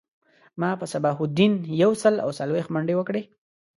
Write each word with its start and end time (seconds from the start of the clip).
ما 0.61 0.69
په 0.79 0.85
صباح 0.93 1.17
الدین 1.23 1.53
یو 1.81 1.91
سل 2.03 2.15
او 2.23 2.29
څلویښت 2.37 2.69
منډی 2.73 2.95
وکړی 2.97 3.23